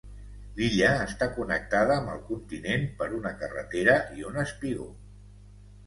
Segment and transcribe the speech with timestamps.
[0.59, 4.93] L'illa està connectada amb el continent per una carretera i un espigó.